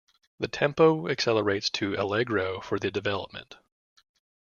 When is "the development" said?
2.79-3.57